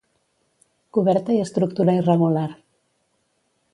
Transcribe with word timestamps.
Coberta 0.97 1.35
i 1.35 1.43
estructura 1.43 1.95
irregular. 2.01 2.49